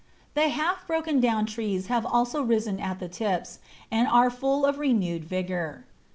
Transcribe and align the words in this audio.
The 0.33 0.49
half 0.49 0.87
broken 0.87 1.19
down 1.19 1.45
trees 1.45 1.85
have 1.85 2.07
also 2.07 2.41
risen 2.41 2.79
at 2.79 2.97
the 2.99 3.07
tips, 3.07 3.59
and 3.91 4.07
are 4.07 4.31
full 4.31 4.65
of 4.65 4.79
renewed 4.79 5.23
vigour. 5.25 5.85